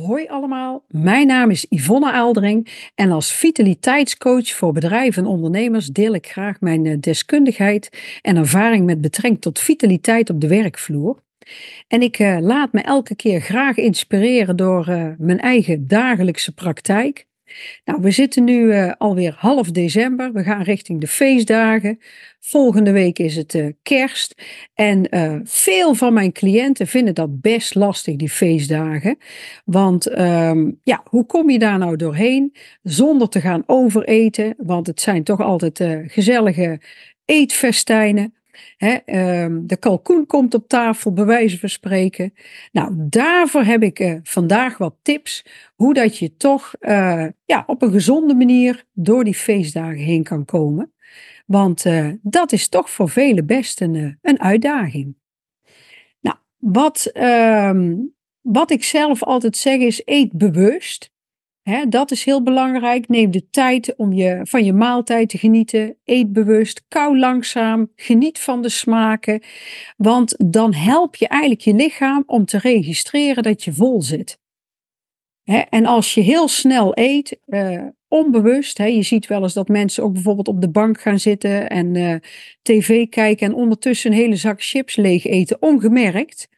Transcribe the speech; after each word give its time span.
Hoi 0.00 0.26
allemaal, 0.26 0.84
mijn 0.88 1.26
naam 1.26 1.50
is 1.50 1.66
Yvonne 1.68 2.12
Aaldering 2.12 2.90
en 2.94 3.10
als 3.10 3.32
vitaliteitscoach 3.32 4.48
voor 4.48 4.72
bedrijven 4.72 5.22
en 5.22 5.28
ondernemers 5.28 5.86
deel 5.86 6.14
ik 6.14 6.26
graag 6.26 6.60
mijn 6.60 6.86
eh, 6.86 6.96
deskundigheid 7.00 8.18
en 8.22 8.36
ervaring 8.36 8.86
met 8.86 9.00
betrekking 9.00 9.40
tot 9.40 9.58
vitaliteit 9.58 10.30
op 10.30 10.40
de 10.40 10.48
werkvloer. 10.48 11.22
En 11.88 12.02
ik 12.02 12.18
uh, 12.18 12.38
laat 12.40 12.72
me 12.72 12.80
elke 12.80 13.16
keer 13.16 13.40
graag 13.40 13.76
inspireren 13.76 14.56
door 14.56 14.88
uh, 14.88 15.06
mijn 15.18 15.40
eigen 15.40 15.88
dagelijkse 15.88 16.54
praktijk. 16.54 17.26
Nou, 17.84 18.00
we 18.02 18.10
zitten 18.10 18.44
nu 18.44 18.62
uh, 18.62 18.92
alweer 18.98 19.34
half 19.38 19.70
december. 19.70 20.32
We 20.32 20.42
gaan 20.42 20.62
richting 20.62 21.00
de 21.00 21.06
feestdagen. 21.06 21.98
Volgende 22.40 22.92
week 22.92 23.18
is 23.18 23.36
het 23.36 23.54
uh, 23.54 23.66
kerst. 23.82 24.42
En 24.74 25.06
uh, 25.10 25.40
veel 25.44 25.94
van 25.94 26.12
mijn 26.12 26.32
cliënten 26.32 26.86
vinden 26.86 27.14
dat 27.14 27.40
best 27.40 27.74
lastig, 27.74 28.16
die 28.16 28.30
feestdagen. 28.30 29.18
Want 29.64 30.18
um, 30.18 30.80
ja, 30.82 31.02
hoe 31.04 31.26
kom 31.26 31.50
je 31.50 31.58
daar 31.58 31.78
nou 31.78 31.96
doorheen 31.96 32.54
zonder 32.82 33.28
te 33.28 33.40
gaan 33.40 33.62
overeten? 33.66 34.54
Want 34.56 34.86
het 34.86 35.00
zijn 35.00 35.24
toch 35.24 35.40
altijd 35.40 35.84
gezellige 36.06 36.80
eetfestijnen. 37.24 38.34
Um, 39.06 39.66
de 39.66 39.76
kalkoen 39.78 40.26
komt 40.26 40.54
op 40.54 40.68
tafel, 40.68 41.12
bij 41.12 41.24
wijze 41.24 41.58
van 41.58 41.68
spreken. 41.68 42.32
Nou, 42.72 42.94
daarvoor 42.96 43.62
heb 43.62 43.82
ik 43.82 44.00
uh, 44.00 44.16
vandaag 44.22 44.78
wat 44.78 44.94
tips 45.02 45.44
hoe 45.74 45.94
dat 45.94 46.18
je 46.18 46.36
toch 46.36 46.74
uh, 46.80 47.26
ja, 47.44 47.64
op 47.66 47.82
een 47.82 47.92
gezonde 47.92 48.34
manier 48.34 48.84
door 48.92 49.24
die 49.24 49.34
feestdagen 49.34 50.02
heen 50.04 50.22
kan 50.22 50.44
komen. 50.44 50.92
Want 51.46 51.84
uh, 51.84 52.10
dat 52.22 52.52
is 52.52 52.68
toch 52.68 52.90
voor 52.90 53.08
velen 53.08 53.46
best 53.46 53.80
een, 53.80 54.18
een 54.22 54.40
uitdaging. 54.40 55.16
Nou, 56.20 56.36
wat, 56.56 57.10
um, 57.14 58.14
wat 58.40 58.70
ik 58.70 58.84
zelf 58.84 59.22
altijd 59.22 59.56
zeg 59.56 59.78
is: 59.78 60.02
eet 60.04 60.32
bewust. 60.32 61.11
Dat 61.88 62.10
is 62.10 62.24
heel 62.24 62.42
belangrijk. 62.42 63.08
Neem 63.08 63.30
de 63.30 63.50
tijd 63.50 63.96
om 63.96 64.12
je, 64.12 64.40
van 64.42 64.64
je 64.64 64.72
maaltijd 64.72 65.28
te 65.28 65.38
genieten. 65.38 65.96
Eet 66.04 66.32
bewust, 66.32 66.84
kou 66.88 67.18
langzaam, 67.18 67.92
geniet 67.96 68.38
van 68.38 68.62
de 68.62 68.68
smaken. 68.68 69.42
Want 69.96 70.34
dan 70.52 70.74
help 70.74 71.16
je 71.16 71.28
eigenlijk 71.28 71.60
je 71.60 71.74
lichaam 71.74 72.22
om 72.26 72.44
te 72.44 72.58
registreren 72.58 73.42
dat 73.42 73.64
je 73.64 73.72
vol 73.72 74.02
zit. 74.02 74.40
En 75.68 75.86
als 75.86 76.14
je 76.14 76.20
heel 76.20 76.48
snel 76.48 76.92
eet, 76.94 77.38
uh, 77.46 77.86
onbewust, 78.08 78.78
hè, 78.78 78.84
je 78.84 79.02
ziet 79.02 79.26
wel 79.26 79.42
eens 79.42 79.52
dat 79.52 79.68
mensen 79.68 80.04
ook 80.04 80.12
bijvoorbeeld 80.12 80.48
op 80.48 80.60
de 80.60 80.70
bank 80.70 81.00
gaan 81.00 81.18
zitten 81.18 81.70
en 81.70 81.94
uh, 81.94 82.14
tv 82.62 83.08
kijken 83.08 83.46
en 83.46 83.54
ondertussen 83.54 84.10
een 84.10 84.18
hele 84.18 84.36
zak 84.36 84.62
chips 84.62 84.96
leeg 84.96 85.24
eten, 85.24 85.62
ongemerkt. 85.62 86.48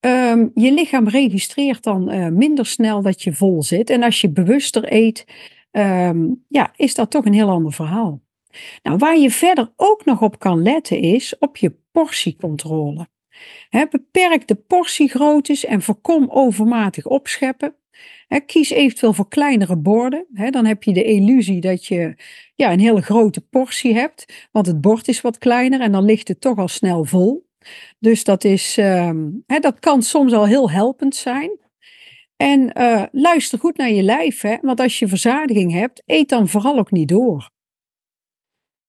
Um, 0.00 0.50
je 0.54 0.72
lichaam 0.72 1.08
registreert 1.08 1.82
dan 1.82 2.14
uh, 2.14 2.28
minder 2.28 2.66
snel 2.66 3.02
dat 3.02 3.22
je 3.22 3.32
vol 3.32 3.62
zit. 3.62 3.90
En 3.90 4.02
als 4.02 4.20
je 4.20 4.30
bewuster 4.30 4.92
eet, 4.92 5.24
um, 5.72 6.44
ja, 6.48 6.72
is 6.76 6.94
dat 6.94 7.10
toch 7.10 7.24
een 7.24 7.32
heel 7.32 7.50
ander 7.50 7.72
verhaal. 7.72 8.20
Nou, 8.82 8.96
waar 8.96 9.18
je 9.18 9.30
verder 9.30 9.72
ook 9.76 10.04
nog 10.04 10.22
op 10.22 10.38
kan 10.38 10.62
letten 10.62 10.98
is 10.98 11.38
op 11.38 11.56
je 11.56 11.76
portiecontrole. 11.92 13.08
Beperk 13.90 14.48
de 14.48 14.54
portiegroottes 14.54 15.64
en 15.64 15.82
voorkom 15.82 16.28
overmatig 16.30 17.06
opscheppen. 17.06 17.74
He, 18.26 18.40
kies 18.40 18.70
eventueel 18.70 19.12
voor 19.12 19.28
kleinere 19.28 19.76
borden. 19.76 20.26
Dan 20.50 20.64
heb 20.64 20.82
je 20.82 20.92
de 20.92 21.04
illusie 21.04 21.60
dat 21.60 21.86
je 21.86 22.14
ja, 22.54 22.72
een 22.72 22.80
hele 22.80 23.02
grote 23.02 23.40
portie 23.40 23.94
hebt, 23.94 24.48
want 24.52 24.66
het 24.66 24.80
bord 24.80 25.08
is 25.08 25.20
wat 25.20 25.38
kleiner 25.38 25.80
en 25.80 25.92
dan 25.92 26.04
ligt 26.04 26.28
het 26.28 26.40
toch 26.40 26.58
al 26.58 26.68
snel 26.68 27.04
vol. 27.04 27.47
Dus 27.98 28.24
dat, 28.24 28.44
is, 28.44 28.78
uh, 28.78 29.10
hè, 29.46 29.58
dat 29.58 29.78
kan 29.78 30.02
soms 30.02 30.32
al 30.32 30.46
heel 30.46 30.70
helpend 30.70 31.16
zijn. 31.16 31.58
En 32.36 32.70
uh, 32.80 33.02
luister 33.12 33.58
goed 33.58 33.76
naar 33.76 33.90
je 33.90 34.02
lijf, 34.02 34.40
hè, 34.40 34.56
want 34.62 34.80
als 34.80 34.98
je 34.98 35.08
verzadiging 35.08 35.72
hebt, 35.72 36.02
eet 36.06 36.28
dan 36.28 36.48
vooral 36.48 36.78
ook 36.78 36.90
niet 36.90 37.08
door. 37.08 37.50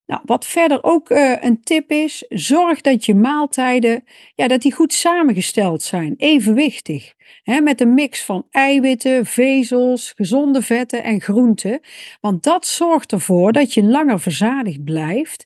Nou, 0.05 0.21
wat 0.25 0.45
verder 0.45 0.83
ook 0.83 1.09
uh, 1.09 1.35
een 1.39 1.61
tip 1.61 1.91
is, 1.91 2.25
zorg 2.29 2.81
dat 2.81 3.05
je 3.05 3.15
maaltijden 3.15 4.03
ja, 4.35 4.47
dat 4.47 4.61
die 4.61 4.73
goed 4.73 4.93
samengesteld 4.93 5.83
zijn, 5.83 6.13
evenwichtig. 6.17 7.13
Hè, 7.43 7.61
met 7.61 7.81
een 7.81 7.93
mix 7.93 8.23
van 8.23 8.47
eiwitten, 8.49 9.25
vezels, 9.25 10.13
gezonde 10.15 10.61
vetten 10.61 11.03
en 11.03 11.21
groenten. 11.21 11.79
Want 12.21 12.43
dat 12.43 12.65
zorgt 12.67 13.11
ervoor 13.11 13.51
dat 13.51 13.73
je 13.73 13.83
langer 13.83 14.19
verzadigd 14.19 14.83
blijft 14.83 15.45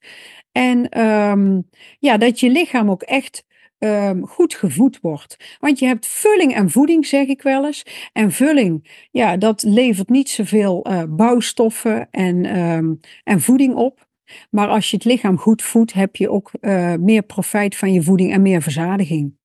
en 0.53 1.01
um, 1.01 1.69
ja, 1.99 2.17
dat 2.17 2.39
je 2.39 2.49
lichaam 2.49 2.91
ook 2.91 3.01
echt 3.01 3.45
um, 3.79 4.27
goed 4.27 4.55
gevoed 4.55 4.99
wordt. 5.01 5.57
Want 5.59 5.79
je 5.79 5.85
hebt 5.85 6.07
vulling 6.07 6.55
en 6.55 6.69
voeding, 6.69 7.05
zeg 7.05 7.27
ik 7.27 7.41
wel 7.41 7.65
eens. 7.65 7.85
En 8.13 8.31
vulling, 8.31 9.05
ja, 9.11 9.37
dat 9.37 9.63
levert 9.63 10.09
niet 10.09 10.29
zoveel 10.29 10.87
uh, 10.89 11.03
bouwstoffen 11.09 12.07
en, 12.11 12.59
um, 12.59 12.99
en 13.23 13.41
voeding 13.41 13.75
op. 13.75 14.07
Maar 14.49 14.67
als 14.67 14.89
je 14.89 14.95
het 14.95 15.05
lichaam 15.05 15.37
goed 15.37 15.61
voedt, 15.61 15.93
heb 15.93 16.15
je 16.15 16.29
ook 16.29 16.51
uh, 16.61 16.93
meer 16.95 17.21
profijt 17.23 17.75
van 17.75 17.93
je 17.93 18.03
voeding 18.03 18.31
en 18.31 18.41
meer 18.41 18.61
verzadiging. 18.61 19.37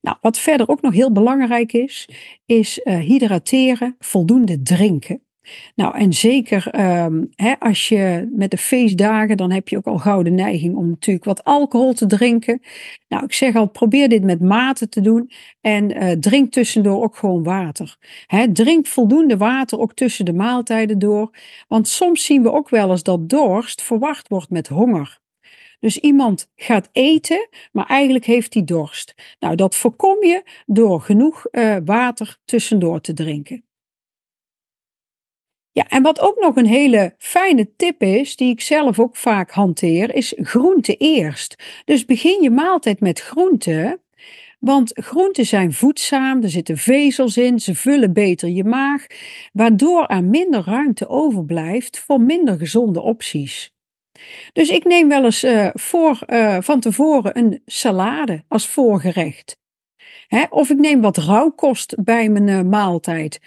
Nou, 0.00 0.16
wat 0.20 0.38
verder 0.38 0.68
ook 0.68 0.82
nog 0.82 0.92
heel 0.92 1.12
belangrijk 1.12 1.72
is, 1.72 2.08
is 2.46 2.80
uh, 2.84 2.98
hydrateren, 2.98 3.96
voldoende 3.98 4.62
drinken. 4.62 5.22
Nou, 5.74 5.96
en 5.96 6.12
zeker 6.12 6.80
um, 7.04 7.30
hè, 7.34 7.52
als 7.58 7.88
je 7.88 8.30
met 8.32 8.50
de 8.50 8.56
feestdagen, 8.56 9.36
dan 9.36 9.50
heb 9.50 9.68
je 9.68 9.76
ook 9.76 9.86
al 9.86 9.98
gouden 9.98 10.34
neiging 10.34 10.76
om 10.76 10.88
natuurlijk 10.88 11.24
wat 11.24 11.44
alcohol 11.44 11.92
te 11.92 12.06
drinken. 12.06 12.60
Nou, 13.08 13.24
ik 13.24 13.32
zeg 13.32 13.54
al, 13.54 13.68
probeer 13.68 14.08
dit 14.08 14.22
met 14.22 14.40
mate 14.40 14.88
te 14.88 15.00
doen 15.00 15.30
en 15.60 16.02
uh, 16.02 16.10
drink 16.10 16.52
tussendoor 16.52 17.02
ook 17.02 17.16
gewoon 17.16 17.42
water. 17.42 17.96
Hè, 18.26 18.52
drink 18.52 18.86
voldoende 18.86 19.36
water 19.36 19.78
ook 19.78 19.94
tussen 19.94 20.24
de 20.24 20.32
maaltijden 20.32 20.98
door, 20.98 21.30
want 21.68 21.88
soms 21.88 22.24
zien 22.24 22.42
we 22.42 22.52
ook 22.52 22.68
wel 22.68 22.90
eens 22.90 23.02
dat 23.02 23.28
dorst 23.28 23.82
verwacht 23.82 24.28
wordt 24.28 24.50
met 24.50 24.68
honger. 24.68 25.20
Dus 25.80 25.98
iemand 25.98 26.50
gaat 26.56 26.88
eten, 26.92 27.48
maar 27.72 27.86
eigenlijk 27.86 28.24
heeft 28.24 28.54
hij 28.54 28.64
dorst. 28.64 29.14
Nou, 29.38 29.56
dat 29.56 29.76
voorkom 29.76 30.24
je 30.24 30.42
door 30.66 31.00
genoeg 31.00 31.46
uh, 31.50 31.76
water 31.84 32.36
tussendoor 32.44 33.00
te 33.00 33.12
drinken. 33.12 33.64
Ja, 35.74 35.88
en 35.88 36.02
wat 36.02 36.20
ook 36.20 36.40
nog 36.40 36.56
een 36.56 36.66
hele 36.66 37.14
fijne 37.18 37.76
tip 37.76 38.02
is, 38.02 38.36
die 38.36 38.50
ik 38.50 38.60
zelf 38.60 38.98
ook 38.98 39.16
vaak 39.16 39.50
hanteer, 39.50 40.14
is 40.14 40.34
groente 40.36 40.96
eerst. 40.96 41.62
Dus 41.84 42.04
begin 42.04 42.42
je 42.42 42.50
maaltijd 42.50 43.00
met 43.00 43.20
groenten, 43.20 44.00
want 44.58 44.90
groenten 44.94 45.46
zijn 45.46 45.72
voedzaam, 45.72 46.42
er 46.42 46.50
zitten 46.50 46.76
vezels 46.76 47.36
in, 47.36 47.58
ze 47.58 47.74
vullen 47.74 48.12
beter 48.12 48.48
je 48.48 48.64
maag, 48.64 49.06
waardoor 49.52 50.06
er 50.06 50.24
minder 50.24 50.64
ruimte 50.64 51.08
overblijft 51.08 51.98
voor 51.98 52.20
minder 52.20 52.56
gezonde 52.58 53.00
opties. 53.00 53.74
Dus 54.52 54.68
ik 54.68 54.84
neem 54.84 55.08
wel 55.08 55.24
eens 55.24 55.44
uh, 55.44 55.68
voor, 55.72 56.22
uh, 56.26 56.56
van 56.60 56.80
tevoren 56.80 57.38
een 57.38 57.62
salade 57.66 58.44
als 58.48 58.68
voorgerecht. 58.68 59.61
Of 60.50 60.70
ik 60.70 60.78
neem 60.78 61.00
wat 61.00 61.16
rauwkost 61.16 61.94
bij 62.04 62.28
mijn 62.28 62.48
uh, 62.48 62.70
maaltijd, 62.70 63.40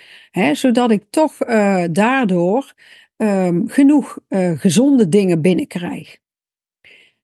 zodat 0.53 0.91
ik 0.91 1.03
toch 1.09 1.47
uh, 1.47 1.83
daardoor 1.91 2.73
um, 3.17 3.67
genoeg 3.67 4.19
uh, 4.29 4.59
gezonde 4.59 5.09
dingen 5.09 5.41
binnenkrijg. 5.41 6.17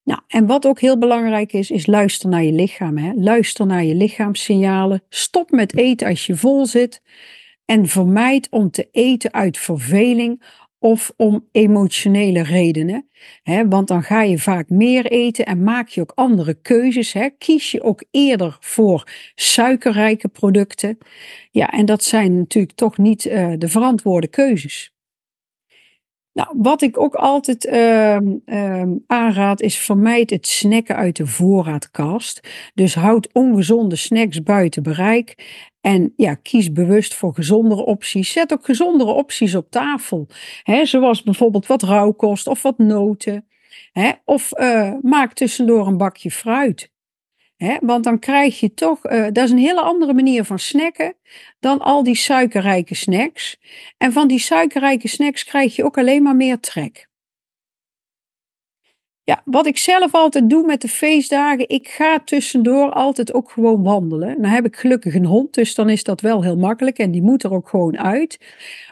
Nou, 0.03 0.21
en 0.27 0.45
wat 0.45 0.65
ook 0.65 0.79
heel 0.79 0.97
belangrijk 0.97 1.53
is, 1.53 1.71
is 1.71 1.85
luister 1.85 2.29
naar 2.29 2.43
je 2.43 2.51
lichaam. 2.51 3.13
Luister 3.15 3.65
naar 3.65 3.83
je 3.83 3.95
lichaamssignalen. 3.95 5.03
Stop 5.09 5.51
met 5.51 5.77
eten 5.77 6.07
als 6.07 6.25
je 6.25 6.35
vol 6.35 6.65
zit. 6.65 7.01
En 7.65 7.87
vermijd 7.87 8.47
om 8.49 8.71
te 8.71 8.87
eten 8.91 9.33
uit 9.33 9.57
verveling 9.57 10.43
of 10.83 11.13
om 11.17 11.47
emotionele 11.51 12.43
redenen. 12.43 13.09
Hè, 13.43 13.67
want 13.67 13.87
dan 13.87 14.03
ga 14.03 14.23
je 14.23 14.39
vaak 14.39 14.69
meer 14.69 15.05
eten 15.05 15.45
en 15.45 15.63
maak 15.63 15.87
je 15.87 16.01
ook 16.01 16.11
andere 16.15 16.53
keuzes. 16.53 17.13
Hè. 17.13 17.29
Kies 17.37 17.71
je 17.71 17.83
ook 17.83 18.03
eerder 18.11 18.57
voor 18.59 19.07
suikerrijke 19.35 20.27
producten. 20.27 20.97
Ja, 21.51 21.69
en 21.69 21.85
dat 21.85 22.03
zijn 22.03 22.37
natuurlijk 22.37 22.75
toch 22.75 22.97
niet 22.97 23.25
uh, 23.25 23.53
de 23.57 23.67
verantwoorde 23.67 24.27
keuzes. 24.27 24.93
Nou, 26.33 26.53
wat 26.57 26.81
ik 26.81 26.99
ook 26.99 27.15
altijd 27.15 27.65
uh, 27.65 28.17
aanraad 29.07 29.61
is 29.61 29.77
vermijd 29.77 30.29
het 30.29 30.47
snacken 30.47 30.95
uit 30.95 31.15
de 31.15 31.27
voorraadkast. 31.27 32.47
Dus 32.73 32.95
houd 32.95 33.33
ongezonde 33.33 33.95
snacks 33.95 34.43
buiten 34.43 34.83
bereik 34.83 35.35
en 35.81 36.13
ja, 36.15 36.33
kies 36.33 36.71
bewust 36.71 37.13
voor 37.13 37.33
gezondere 37.33 37.85
opties. 37.85 38.31
Zet 38.31 38.53
ook 38.53 38.65
gezondere 38.65 39.11
opties 39.11 39.55
op 39.55 39.69
tafel. 39.69 40.27
Hè, 40.63 40.85
zoals 40.85 41.23
bijvoorbeeld 41.23 41.65
wat 41.65 41.83
rauwkost 41.83 42.47
of 42.47 42.61
wat 42.61 42.77
noten. 42.77 43.45
Hè, 43.91 44.11
of 44.25 44.51
uh, 44.59 44.93
maak 45.01 45.33
tussendoor 45.33 45.87
een 45.87 45.97
bakje 45.97 46.31
fruit. 46.31 46.90
Want 47.81 48.03
dan 48.03 48.19
krijg 48.19 48.59
je 48.59 48.73
toch, 48.73 49.05
uh, 49.11 49.23
dat 49.31 49.43
is 49.43 49.51
een 49.51 49.57
hele 49.57 49.81
andere 49.81 50.13
manier 50.13 50.43
van 50.43 50.59
snacken 50.59 51.15
dan 51.59 51.79
al 51.79 52.03
die 52.03 52.15
suikerrijke 52.15 52.95
snacks. 52.95 53.59
En 53.97 54.13
van 54.13 54.27
die 54.27 54.39
suikerrijke 54.39 55.07
snacks 55.07 55.43
krijg 55.43 55.75
je 55.75 55.83
ook 55.83 55.97
alleen 55.97 56.23
maar 56.23 56.35
meer 56.35 56.59
trek. 56.59 57.09
Ja, 59.23 59.41
wat 59.45 59.65
ik 59.65 59.77
zelf 59.77 60.13
altijd 60.13 60.49
doe 60.49 60.65
met 60.65 60.81
de 60.81 60.87
feestdagen, 60.87 61.69
ik 61.69 61.87
ga 61.87 62.19
tussendoor 62.19 62.91
altijd 62.91 63.33
ook 63.33 63.51
gewoon 63.51 63.83
wandelen. 63.83 64.41
Nou 64.41 64.53
heb 64.53 64.65
ik 64.65 64.75
gelukkig 64.75 65.13
een 65.15 65.25
hond, 65.25 65.53
dus 65.53 65.75
dan 65.75 65.89
is 65.89 66.03
dat 66.03 66.21
wel 66.21 66.43
heel 66.43 66.57
makkelijk 66.57 66.97
en 66.97 67.11
die 67.11 67.21
moet 67.21 67.43
er 67.43 67.53
ook 67.53 67.69
gewoon 67.69 67.97
uit. 67.97 68.39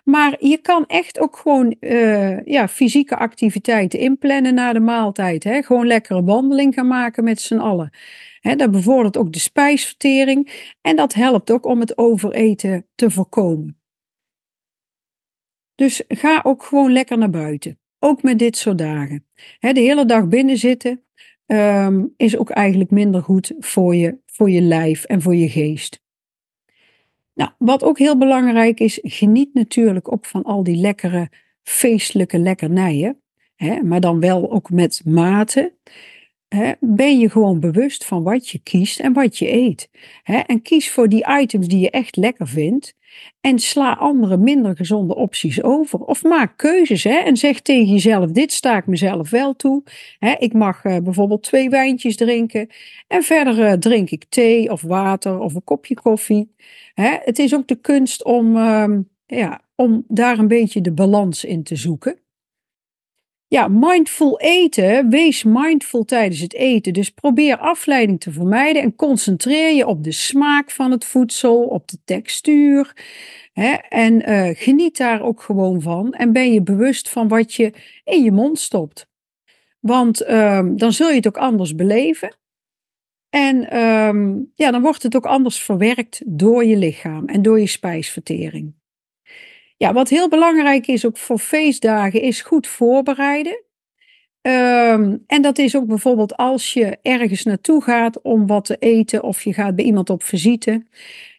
Maar 0.04 0.36
je 0.40 0.58
kan 0.58 0.86
echt 0.86 1.20
ook 1.20 1.38
gewoon 1.38 1.76
uh, 1.80 2.46
ja, 2.46 2.68
fysieke 2.68 3.16
activiteiten 3.16 4.00
inplannen 4.00 4.54
na 4.54 4.74
de 4.74 4.80
maaltijd. 4.80 5.44
Hè? 5.44 5.62
Gewoon 5.62 5.88
lekkere 5.88 6.24
wandeling 6.24 6.74
gaan 6.74 6.88
maken 6.88 7.24
met 7.24 7.42
z'n 7.42 7.58
allen. 7.58 7.90
Hè, 8.40 8.56
dat 8.56 8.72
bevordert 8.72 9.18
ook 9.18 9.34
de 9.34 9.40
spijsvertering 9.40 10.72
en 10.82 10.96
dat 10.96 11.14
helpt 11.14 11.52
ook 11.52 11.66
om 11.66 11.80
het 11.80 11.98
overeten 11.98 12.88
te 12.96 13.12
voorkomen. 13.12 13.82
Dus 15.76 16.04
ga 16.08 16.40
ook 16.44 16.64
gewoon 16.64 16.92
lekker 16.92 17.18
naar 17.18 17.30
buiten. 17.30 17.80
Ook 18.00 18.24
met 18.24 18.40
dit 18.40 18.58
soort 18.58 18.78
dagen. 18.78 19.26
de 19.60 19.80
hele 19.80 20.06
dag 20.06 20.28
binnen 20.28 20.58
zitten 20.58 21.04
ehm, 21.46 22.06
is 22.18 22.38
ook 22.38 22.50
eigenlijk 22.50 22.92
minder 22.92 23.24
goed 23.24 23.54
voor 23.60 23.96
je, 23.96 24.18
voor 24.26 24.50
je 24.50 24.62
lijf 24.62 25.04
en 25.04 25.22
voor 25.22 25.36
je 25.36 25.50
geest. 25.50 26.02
Nou, 27.34 27.52
wat 27.58 27.84
ook 27.84 27.98
heel 27.98 28.18
belangrijk 28.18 28.80
is, 28.80 29.00
geniet 29.02 29.54
natuurlijk 29.54 30.12
ook 30.12 30.26
van 30.26 30.44
al 30.44 30.64
die 30.64 30.76
lekkere 30.76 31.30
feestelijke 31.64 32.38
lekkernijen. 32.38 33.22
Maar 33.84 34.00
dan 34.00 34.20
wel 34.20 34.52
ook 34.52 34.70
met 34.70 35.02
mate 35.06 35.74
ben 36.80 37.20
je 37.20 37.30
gewoon 37.30 37.60
bewust 37.60 38.06
van 38.06 38.24
wat 38.24 38.50
je 38.50 38.60
kiest 38.60 39.00
en 39.00 39.14
wat 39.14 39.38
je 39.38 39.54
eet. 39.54 39.90
en 40.24 40.62
kies 40.62 40.92
voor 40.92 41.10
die 41.10 41.26
items 41.42 41.68
die 41.68 41.80
je 41.80 41.90
echt 41.90 42.16
lekker 42.16 42.48
vindt. 42.48 42.98
En 43.42 43.60
sla 43.60 43.94
andere 43.94 44.38
minder 44.38 44.76
gezonde 44.76 45.16
opties 45.16 45.64
over. 45.64 46.00
Of 46.00 46.24
maak 46.24 46.58
keuzes 46.58 47.06
en 47.06 47.38
zeg 47.38 47.60
tegen 47.62 47.86
jezelf: 47.86 48.32
dit 48.32 48.52
sta 48.52 48.78
ik 48.78 48.88
mezelf 48.88 49.30
wel 49.30 49.56
toe. 49.56 49.84
ik 50.38 50.54
mag 50.54 50.84
eh, 50.84 50.98
bijvoorbeeld 50.98 51.44
twee 51.44 51.70
wijntjes 51.70 52.16
drinken. 52.16 52.68
En 53.08 53.24
verder 53.24 53.66
eh, 53.66 53.74
drink 53.74 54.10
ik 54.10 54.26
thee 54.30 54.72
of 54.72 54.82
water 54.82 55.40
of 55.40 55.56
een 55.56 55.64
kopje 55.64 55.96
koffie. 55.96 56.56
het 57.24 57.40
is 57.40 57.56
ook 57.56 57.68
de 57.68 57.80
kunst 57.82 58.24
om, 58.24 58.58
ehm, 58.58 59.02
ja, 59.26 59.62
om 59.76 60.04
daar 60.08 60.40
een 60.40 60.48
beetje 60.48 60.82
de 60.82 60.94
balans 60.94 61.44
in 61.44 61.64
te 61.64 61.76
zoeken. 61.76 62.20
Ja, 63.50 63.68
mindful 63.68 64.40
eten. 64.40 65.10
Wees 65.10 65.44
mindful 65.44 66.06
tijdens 66.06 66.40
het 66.40 66.54
eten. 66.54 66.94
Dus 66.94 67.10
probeer 67.10 67.58
afleiding 67.58 68.20
te 68.20 68.32
vermijden 68.32 68.82
en 68.82 68.96
concentreer 68.96 69.76
je 69.76 69.88
op 69.88 70.04
de 70.04 70.12
smaak 70.12 70.72
van 70.72 70.92
het 70.92 71.06
voedsel, 71.06 71.64
op 71.64 71.88
de 71.88 71.98
textuur. 72.06 72.94
Hè, 73.54 73.74
en 73.74 74.30
uh, 74.30 74.50
geniet 74.54 74.98
daar 74.98 75.22
ook 75.22 75.42
gewoon 75.42 75.82
van. 75.82 76.14
En 76.14 76.34
ben 76.34 76.54
je 76.54 76.62
bewust 76.62 77.10
van 77.10 77.28
wat 77.28 77.54
je 77.54 77.74
in 78.04 78.24
je 78.24 78.32
mond 78.32 78.60
stopt. 78.60 79.08
Want 79.80 80.30
um, 80.30 80.78
dan 80.78 80.94
zul 80.94 81.10
je 81.10 81.16
het 81.16 81.28
ook 81.28 81.38
anders 81.38 81.76
beleven. 81.76 82.36
En 83.30 83.78
um, 83.78 84.52
ja, 84.56 84.72
dan 84.72 84.82
wordt 84.82 85.04
het 85.04 85.16
ook 85.16 85.26
anders 85.26 85.64
verwerkt 85.64 86.22
door 86.26 86.66
je 86.66 86.78
lichaam 86.78 87.28
en 87.28 87.42
door 87.42 87.60
je 87.60 87.68
spijsvertering. 87.68 88.79
Ja, 89.80 89.94
wat 89.94 90.10
heel 90.10 90.30
belangrijk 90.30 90.88
is 90.88 91.06
ook 91.06 91.18
voor 91.18 91.40
feestdagen, 91.40 92.22
is 92.22 92.42
goed 92.42 92.68
voorbereiden. 92.68 93.64
Ehm, 94.42 95.18
en 95.28 95.42
dat 95.42 95.58
is 95.58 95.76
ook 95.76 95.88
bijvoorbeeld 95.88 96.38
als 96.38 96.74
je 96.74 96.98
ergens 97.02 97.44
naartoe 97.44 97.84
gaat 97.84 98.22
om 98.22 98.48
wat 98.48 98.66
te 98.66 98.76
eten 98.80 99.24
of 99.24 99.44
je 99.44 99.54
gaat 99.54 99.76
bij 99.76 99.86
iemand 99.86 100.10
op 100.10 100.24
visite. 100.24 100.86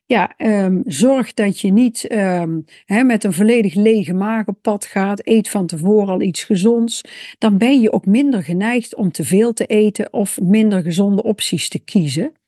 Ja, 0.07 0.35
um, 0.39 0.83
zorg 0.87 1.35
dat 1.35 1.61
je 1.61 1.73
niet 1.73 2.13
um, 2.13 2.65
met 2.87 3.25
een 3.25 3.33
volledig 3.33 3.75
lege 3.75 4.15
maag 4.15 4.47
op 4.47 4.59
pad 4.63 4.85
gaat. 4.85 5.27
Eet 5.27 5.49
van 5.49 5.67
tevoren 5.67 6.09
al 6.09 6.21
iets 6.21 6.45
gezonds. 6.45 7.01
Dan 7.39 7.59
ben 7.59 7.81
je 7.81 7.93
ook 7.93 8.07
minder 8.07 8.43
geneigd 8.43 8.95
om 8.95 9.13
te 9.13 9.25
veel 9.25 9.53
te 9.53 9.67
eten 9.67 10.13
of 10.13 10.41
minder 10.41 10.83
gezonde 10.83 11.23
opties 11.23 11.69
te 11.69 11.79
kiezen. 11.79 12.40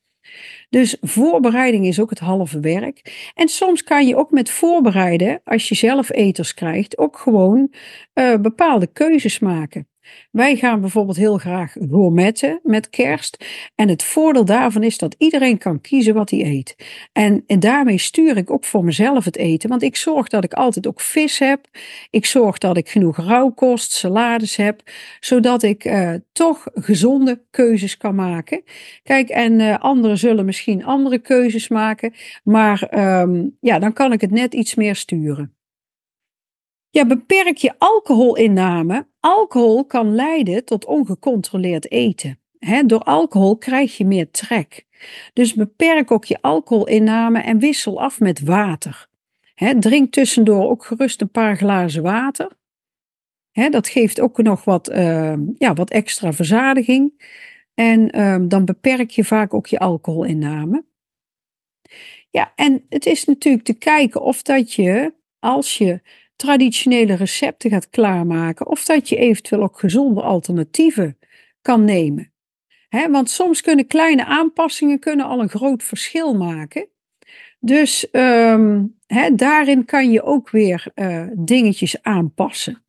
Dus 0.70 0.96
voorbereiding 1.00 1.86
is 1.86 2.00
ook 2.00 2.10
het 2.10 2.18
halve 2.18 2.60
werk. 2.60 3.30
En 3.34 3.48
soms 3.48 3.82
kan 3.82 4.06
je 4.06 4.16
ook 4.16 4.30
met 4.30 4.50
voorbereiden, 4.50 5.40
als 5.44 5.68
je 5.68 5.74
zelf 5.74 6.10
eters 6.10 6.54
krijgt, 6.54 6.98
ook 6.98 7.18
gewoon 7.18 7.72
uh, 8.14 8.36
bepaalde 8.36 8.86
keuzes 8.86 9.38
maken. 9.38 9.86
Wij 10.30 10.56
gaan 10.56 10.80
bijvoorbeeld 10.80 11.16
heel 11.16 11.38
graag 11.38 11.72
gourmetten 11.72 12.60
met 12.62 12.90
kerst. 12.90 13.44
En 13.74 13.88
het 13.88 14.02
voordeel 14.02 14.44
daarvan 14.44 14.82
is 14.82 14.98
dat 14.98 15.14
iedereen 15.18 15.58
kan 15.58 15.80
kiezen 15.80 16.14
wat 16.14 16.30
hij 16.30 16.44
eet. 16.44 16.76
En, 17.12 17.44
en 17.46 17.60
daarmee 17.60 17.98
stuur 17.98 18.36
ik 18.36 18.50
ook 18.50 18.64
voor 18.64 18.84
mezelf 18.84 19.24
het 19.24 19.36
eten. 19.36 19.68
Want 19.68 19.82
ik 19.82 19.96
zorg 19.96 20.28
dat 20.28 20.44
ik 20.44 20.52
altijd 20.52 20.86
ook 20.86 21.00
vis 21.00 21.38
heb. 21.38 21.66
Ik 22.10 22.26
zorg 22.26 22.58
dat 22.58 22.76
ik 22.76 22.88
genoeg 22.88 23.16
rauwkost, 23.16 23.92
salades 23.92 24.56
heb. 24.56 24.82
Zodat 25.20 25.62
ik 25.62 25.84
uh, 25.84 26.14
toch 26.32 26.66
gezonde 26.74 27.42
keuzes 27.50 27.96
kan 27.96 28.14
maken. 28.14 28.62
Kijk, 29.02 29.28
en 29.28 29.60
uh, 29.60 29.78
anderen 29.78 30.18
zullen 30.18 30.44
misschien 30.44 30.84
andere 30.84 31.18
keuzes 31.18 31.68
maken. 31.68 32.14
Maar 32.44 32.88
um, 33.20 33.56
ja, 33.60 33.78
dan 33.78 33.92
kan 33.92 34.12
ik 34.12 34.20
het 34.20 34.30
net 34.30 34.54
iets 34.54 34.74
meer 34.74 34.96
sturen. 34.96 35.54
Ja, 36.92 37.06
beperk 37.06 37.56
je 37.56 37.74
alcoholinname. 37.78 39.06
Alcohol 39.20 39.84
kan 39.84 40.14
leiden 40.14 40.64
tot 40.64 40.84
ongecontroleerd 40.84 41.90
eten. 41.90 42.38
door 42.86 42.98
alcohol 43.02 43.56
krijg 43.56 43.96
je 43.96 44.04
meer 44.04 44.30
trek. 44.30 44.86
Dus 45.32 45.54
beperk 45.54 46.10
ook 46.10 46.24
je 46.24 46.38
alcoholinname 46.40 47.40
en 47.40 47.58
wissel 47.58 48.00
af 48.00 48.20
met 48.20 48.40
water. 48.40 49.08
drink 49.80 50.12
tussendoor 50.12 50.70
ook 50.70 50.84
gerust 50.84 51.20
een 51.20 51.30
paar 51.30 51.56
glazen 51.56 52.02
water. 52.02 52.50
dat 53.70 53.88
geeft 53.88 54.20
ook 54.20 54.42
nog 54.42 54.64
wat, 54.64 54.90
uh, 54.90 55.34
ja, 55.58 55.72
wat 55.74 55.90
extra 55.90 56.32
verzadiging. 56.32 57.26
En 57.74 58.18
uh, 58.18 58.36
dan 58.42 58.64
beperk 58.64 59.10
je 59.10 59.24
vaak 59.24 59.54
ook 59.54 59.66
je 59.66 59.78
alcoholinname. 59.78 60.84
Ja, 62.30 62.52
en 62.56 62.84
het 62.88 63.06
is 63.06 63.24
natuurlijk 63.24 63.64
te 63.64 63.74
kijken 63.74 64.22
of 64.22 64.42
dat 64.42 64.72
je, 64.72 65.14
als 65.38 65.78
je 65.78 66.00
traditionele 66.42 67.14
recepten 67.14 67.70
gaat 67.70 67.90
klaarmaken 67.90 68.66
of 68.66 68.84
dat 68.84 69.08
je 69.08 69.16
eventueel 69.16 69.62
ook 69.62 69.78
gezonde 69.78 70.22
alternatieven 70.22 71.18
kan 71.62 71.84
nemen. 71.84 72.32
want 73.10 73.30
soms 73.30 73.60
kunnen 73.60 73.86
kleine 73.86 74.24
aanpassingen 74.24 74.98
kunnen 74.98 75.26
al 75.26 75.40
een 75.40 75.48
groot 75.48 75.82
verschil 75.82 76.34
maken. 76.34 76.88
Dus 77.60 78.06
um, 78.12 78.98
daarin 79.34 79.84
kan 79.84 80.10
je 80.10 80.22
ook 80.22 80.50
weer 80.50 80.86
uh, 80.94 81.26
dingetjes 81.34 82.02
aanpassen. 82.02 82.84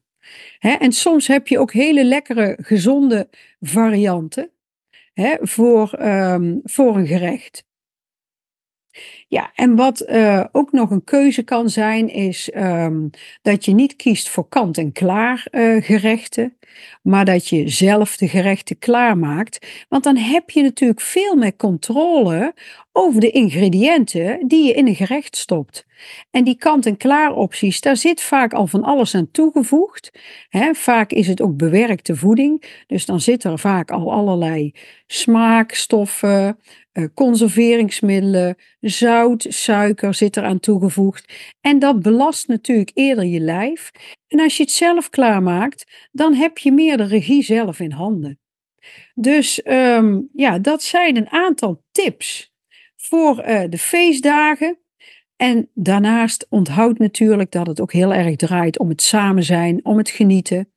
en 0.59 0.91
soms 0.91 1.27
heb 1.27 1.47
je 1.47 1.59
ook 1.59 1.73
hele 1.73 2.03
lekkere, 2.03 2.57
gezonde 2.61 3.29
varianten 3.59 4.51
voor, 5.41 6.03
um, 6.05 6.61
voor 6.63 6.97
een 6.97 7.07
gerecht. 7.07 7.65
Ja, 9.33 9.51
en 9.55 9.75
wat 9.75 10.05
uh, 10.09 10.43
ook 10.51 10.71
nog 10.71 10.91
een 10.91 11.03
keuze 11.03 11.43
kan 11.43 11.69
zijn, 11.69 12.09
is 12.09 12.51
um, 12.55 13.09
dat 13.41 13.65
je 13.65 13.73
niet 13.73 13.95
kiest 13.95 14.29
voor 14.29 14.47
kant-en-klaar 14.49 15.47
uh, 15.51 15.83
gerechten, 15.83 16.57
maar 17.01 17.25
dat 17.25 17.47
je 17.47 17.69
zelf 17.69 18.17
de 18.17 18.27
gerechten 18.27 18.79
klaarmaakt. 18.79 19.85
Want 19.89 20.03
dan 20.03 20.17
heb 20.17 20.49
je 20.49 20.61
natuurlijk 20.61 21.01
veel 21.01 21.35
meer 21.35 21.55
controle 21.55 22.53
over 22.91 23.21
de 23.21 23.29
ingrediënten 23.29 24.47
die 24.47 24.65
je 24.65 24.73
in 24.73 24.87
een 24.87 24.95
gerecht 24.95 25.37
stopt. 25.37 25.85
En 26.31 26.43
die 26.43 26.57
kant-en-klaar 26.57 27.35
opties, 27.35 27.81
daar 27.81 27.97
zit 27.97 28.21
vaak 28.21 28.53
al 28.53 28.67
van 28.67 28.83
alles 28.83 29.15
aan 29.15 29.31
toegevoegd. 29.31 30.11
Vaak 30.71 31.11
is 31.11 31.27
het 31.27 31.41
ook 31.41 31.57
bewerkte 31.57 32.15
voeding, 32.15 32.83
dus 32.87 33.05
dan 33.05 33.21
zit 33.21 33.43
er 33.43 33.59
vaak 33.59 33.91
al 33.91 34.11
allerlei 34.11 34.73
smaakstoffen, 35.07 36.57
uh, 36.93 37.05
conserveringsmiddelen, 37.13 38.55
zout, 38.79 39.22
suiker 39.37 40.13
zit 40.13 40.37
eraan 40.37 40.59
toegevoegd. 40.59 41.33
En 41.61 41.79
dat 41.79 42.01
belast 42.01 42.47
natuurlijk 42.47 42.91
eerder 42.93 43.25
je 43.25 43.39
lijf. 43.39 43.91
En 44.27 44.39
als 44.39 44.57
je 44.57 44.63
het 44.63 44.71
zelf 44.71 45.09
klaarmaakt, 45.09 46.09
dan 46.11 46.33
heb 46.33 46.57
je 46.57 46.71
meer 46.71 46.97
de 46.97 47.03
regie 47.03 47.43
zelf 47.43 47.79
in 47.79 47.91
handen. 47.91 48.39
Dus 49.13 49.61
um, 49.65 50.29
ja, 50.33 50.59
dat 50.59 50.83
zijn 50.83 51.17
een 51.17 51.29
aantal 51.29 51.83
tips 51.91 52.53
voor 52.95 53.43
uh, 53.47 53.61
de 53.69 53.77
feestdagen. 53.77 54.77
En 55.35 55.69
daarnaast 55.73 56.45
onthoud 56.49 56.97
natuurlijk 56.97 57.51
dat 57.51 57.67
het 57.67 57.81
ook 57.81 57.93
heel 57.93 58.13
erg 58.13 58.35
draait 58.35 58.79
om 58.79 58.89
het 58.89 59.01
samen 59.01 59.43
zijn, 59.43 59.85
om 59.85 59.97
het 59.97 60.09
genieten. 60.09 60.73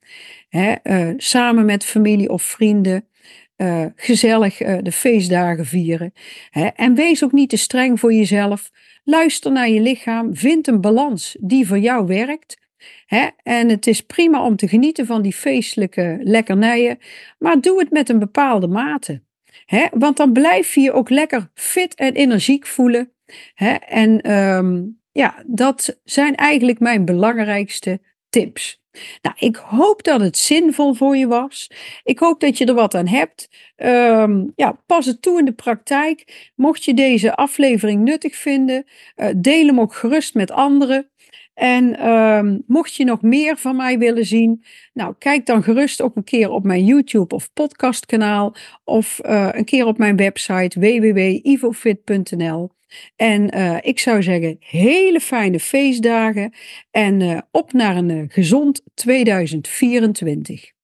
Hè, 0.49 0.75
uh, 0.83 1.15
samen 1.17 1.65
met 1.65 1.85
familie 1.85 2.31
of 2.31 2.43
vrienden 2.43 3.09
uh, 3.57 3.85
gezellig 3.97 4.63
uh, 4.63 4.79
de 4.83 4.93
feestdagen 4.93 5.67
vieren. 5.67 6.13
Hè? 6.51 6.67
En 6.67 6.95
wees 6.95 7.25
ook 7.25 7.33
niet 7.33 7.51
te 7.51 7.57
streng 7.57 8.01
voor 8.01 8.13
jezelf. 8.13 8.71
Luister 9.05 9.53
naar 9.53 9.69
je 9.69 9.81
lichaam. 9.81 10.37
Vind 10.37 10.67
een 10.67 10.81
balans 10.81 11.37
die 11.41 11.67
voor 11.67 11.79
jou 11.79 12.07
werkt. 12.07 12.59
Hè? 13.07 13.27
En 13.43 13.69
het 13.69 13.87
is 13.87 14.01
prima 14.01 14.45
om 14.45 14.57
te 14.57 14.69
genieten 14.69 15.07
van 15.07 15.23
die 15.23 15.33
feestelijke 15.33 16.19
lekkernijen. 16.23 16.99
Maar 17.39 17.61
doe 17.61 17.79
het 17.79 17.91
met 17.91 18.09
een 18.09 18.19
bepaalde 18.19 18.67
mate. 18.67 19.23
Hè? 19.65 19.87
Want 19.91 20.17
dan 20.17 20.33
blijf 20.33 20.75
je 20.75 20.81
je 20.81 20.93
ook 20.93 21.11
lekker 21.11 21.51
fit 21.55 21.95
en 21.95 22.15
energiek 22.15 22.67
voelen. 22.67 23.13
Hè? 23.55 23.73
En 23.73 24.33
um, 24.33 25.01
ja, 25.13 25.43
dat 25.47 26.01
zijn 26.05 26.35
eigenlijk 26.35 26.79
mijn 26.79 27.05
belangrijkste 27.05 28.01
tips. 28.37 28.85
Nou, 29.23 29.37
ik 29.39 29.57
hoop 29.57 30.03
dat 30.03 30.21
het 30.21 30.39
zinvol 30.39 30.95
voor 30.95 31.17
je 31.17 31.27
was. 31.27 31.71
Ik 32.03 32.19
hoop 32.19 32.41
dat 32.41 32.59
je 32.59 32.65
er 32.65 32.75
wat 32.75 32.95
aan 32.95 33.07
hebt. 33.07 33.49
Ehm, 33.77 34.45
ja, 34.55 34.81
pas 34.87 35.07
het 35.07 35.23
toe 35.23 35.39
in 35.39 35.45
de 35.45 35.53
praktijk. 35.53 36.51
Mocht 36.55 36.85
je 36.85 36.95
deze 36.95 37.35
aflevering 37.35 38.03
nuttig 38.03 38.37
vinden, 38.37 38.85
uh, 39.17 39.29
deel 39.37 39.67
hem 39.67 39.81
ook 39.81 39.95
gerust 39.95 40.35
met 40.35 40.51
anderen. 40.51 41.11
En 41.55 41.99
ehm, 41.99 42.59
mocht 42.67 42.95
je 42.95 43.05
nog 43.05 43.23
meer 43.23 43.57
van 43.57 43.77
mij 43.77 43.99
willen 43.99 44.27
zien, 44.27 44.65
nou 44.93 45.15
kijk 45.19 45.47
dan 45.47 45.63
gerust 45.63 46.03
ook 46.03 46.17
een 46.17 46.25
keer 46.25 46.51
op 46.51 46.65
mijn 46.65 46.85
YouTube 46.85 47.35
of 47.35 47.53
podcastkanaal 47.53 48.55
of 48.85 49.21
uh, 49.25 49.49
een 49.53 49.65
keer 49.65 49.87
op 49.87 49.99
mijn 49.99 50.17
website 50.17 50.81
www.ivofit.nl. 50.81 52.76
En 53.17 53.57
uh, 53.57 53.77
ik 53.81 53.99
zou 53.99 54.23
zeggen, 54.23 54.57
hele 54.61 55.21
fijne 55.21 55.61
feestdagen 55.61 56.55
en 56.91 57.21
uh, 57.21 57.39
op 57.51 57.73
naar 57.73 57.97
een 57.97 58.27
gezond 58.31 58.83
2024. 58.95 60.75